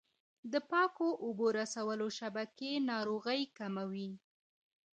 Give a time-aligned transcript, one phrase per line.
[0.51, 4.09] د پاکو اوبو رسولو شبکې ناروغۍ کموي.